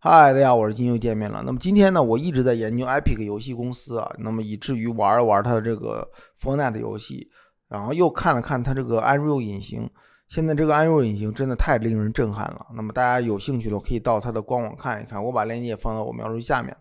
[0.00, 1.42] 嗨，大家好，我是金又见面了。
[1.44, 6.08] 那么今天呢，我一直在研究 Epic 游戏公司啊，那么以至于玩了玩它的这个
[6.40, 7.28] Fortnite 游戏，
[7.68, 9.90] 然后又看了看它这个 Unreal 引擎。
[10.28, 12.68] 现在这个 Unreal 引擎真的太令人震撼了。
[12.76, 16.76] 那么大家有兴趣的可以到它的官网看一看，我把链接放到我描述下面。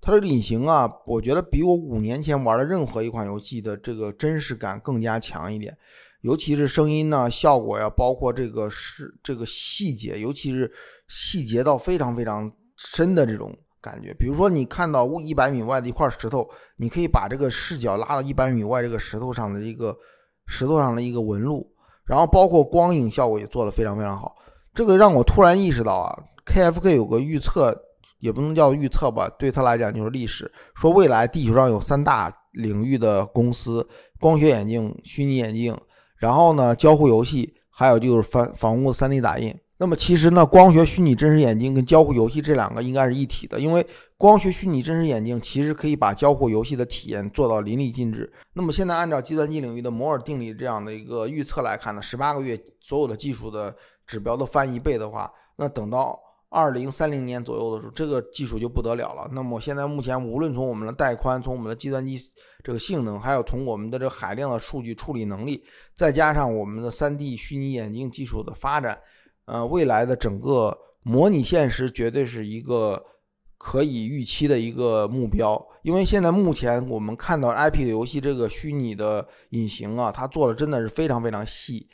[0.00, 5.72] 它的引擎啊，我觉得比我五年前玩的任何一款游戏的这个真实感更加强一点，
[6.20, 10.70] 尤其是声音呢、效果呀，包括这个是这个细节，尤其是。
[11.08, 19.96] 细节到非常非常深的这种感觉，比如说你看到一百米外的一块石头，你可以把这个视角拉到一百米外这个石头上的一个
[20.48, 21.64] 石头上的一个纹路，
[22.06, 24.34] 然后包括光影效果也做得非常非常好。
[24.74, 27.72] 这个让我突然意识到啊，KFK 有个预测，
[28.18, 33.88] 也不能叫预测吧，对他来讲就是历史，说未来地球上有三大领域的公司：
[34.18, 35.78] 光学眼镜、虚拟眼镜，
[36.18, 39.54] 然后呢交互游戏，还有就是房房屋 3D 打印。
[39.78, 48.32] 那么其实呢，光学虚拟真实眼镜跟交互游戏这两个应该是一体的，因为光学虚拟真实眼镜其实可以把交互游戏的体验做到淋漓尽致。
[48.54, 56.18] 那么现在按照计算机领域的摩尔定律这样的一个预测来看呢，十八个月所有的技术的指标都翻一倍的话，那等到
[56.56, 59.28] 二零三零年左右的时候，这个技术就不得了了。
[59.30, 62.18] 那么现在目前无论从我们的带宽，从我们的计算机
[62.64, 65.62] 这个性能，还有从我们的这海量的数据处理能力，
[65.94, 68.98] 再加上我们的三 D 虚拟眼镜技术的发展。
[69.44, 73.04] 呃，未来的整个模拟现实绝对是一个
[73.58, 81.86] 可以预期的一个目标，因为现在目前我们看到 IP 游戏这个虚拟的隐形啊，它做的真的是非常非常细。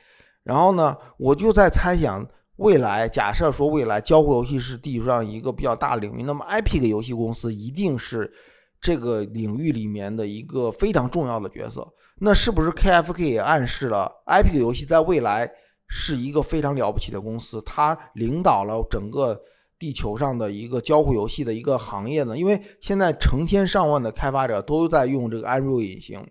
[0.44, 2.27] 然后呢，我就在猜想，
[2.62, 8.32] 未来假设说未来交互游戏是地球上一个比较大领域，那么 IP 的游戏公司一定是
[8.80, 11.86] 这个领域里面的一个非常重要的角色。
[12.20, 15.50] 那是不是 KFK 也暗示了 IP 游戏在未来？
[15.94, 19.38] 是一个非常了不起的公司，它领导了整个
[19.78, 22.38] 地球上的一个交互游戏的一个行业呢。
[22.38, 26.27] 因为现在成千上万的开发者都在用这个 Unreal 引擎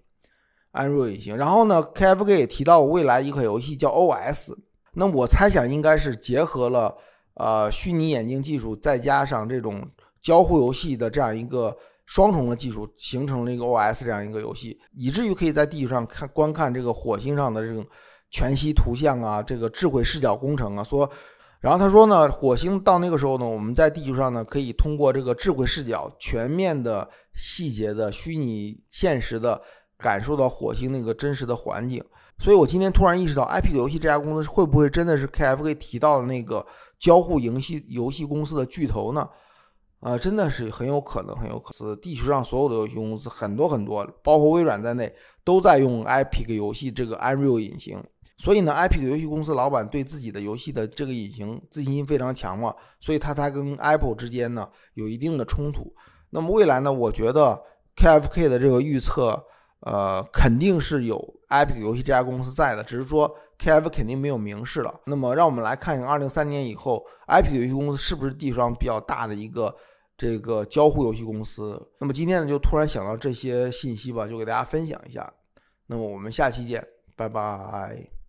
[0.73, 1.37] ，Unreal 引擎。
[1.37, 4.55] 然后呢，KFK 也提到未来一款游戏叫 OS，
[4.93, 6.95] 那我猜想应该是结合了
[7.35, 9.87] 呃虚拟眼镜技术，再加上这种
[10.21, 11.75] 交互游戏的这样一个
[12.05, 17.85] 双重的技术，形成了一个 OS 这样一个游戏，以至于可以在地球上看观看这个火星上的这种。
[18.33, 21.11] 全息图像啊，这个智慧视角工程啊，说，
[21.59, 29.61] 然后他说呢，火星到那个时候呢，我们在地球上呢，可以通过这个智慧视角，全面的、细节的、虚拟现实的
[30.01, 32.03] 感受到火星那个真实的环境。
[32.39, 36.65] 所以我今天突然意识到，IP 游戏这家公司会不会真的是 KFK 提到的那个
[36.99, 39.29] 交互游戏游戏公司的巨头呢？
[39.99, 41.95] 啊，真的是很有可能，很有可能。
[41.99, 45.13] 地球上所有的游戏公司很多很多，包括微软在内，
[45.43, 48.03] 都在用 Epic 游戏这个 Unreal 引擎。
[48.39, 55.93] 所以呢，Epic 游戏公司老板对自己的游戏的这个引擎自信心非常强嘛，所以他才跟 Apple 之间呢有一定的冲突。
[56.31, 57.61] 那么未来呢，我觉得
[57.95, 59.39] KFK 的这个预测，
[59.81, 61.17] 呃，肯定是有
[61.49, 64.99] Epic 游戏这家公司在的，只是说 KF 肯定没有明示了。
[65.05, 69.75] 那么让我们来看一看二零三年以后，Epic 游戏公司是不是地球上比较大的一个
[70.15, 71.81] 这个交互游戏公司？
[71.99, 75.31] 那么今天呢，就突然想到这些信息吧，就给大家分享一下。
[75.87, 78.20] 那么我们下期见，拜拜。